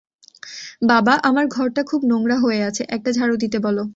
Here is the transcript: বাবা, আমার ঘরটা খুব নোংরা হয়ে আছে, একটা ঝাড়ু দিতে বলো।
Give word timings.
বাবা, 0.83 1.13
আমার 1.23 1.45
ঘরটা 1.47 1.81
খুব 1.83 2.01
নোংরা 2.05 2.37
হয়ে 2.39 2.61
আছে, 2.63 2.83
একটা 2.89 3.09
ঝাড়ু 3.13 3.35
দিতে 3.37 3.57
বলো। 3.59 3.83